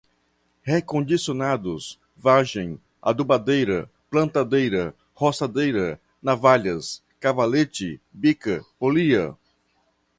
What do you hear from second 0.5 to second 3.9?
recondicionados, vagem, adubadeira,